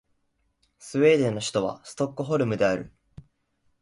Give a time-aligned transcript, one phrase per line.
[0.79, 2.91] スウェーデンの首都はストックホルムである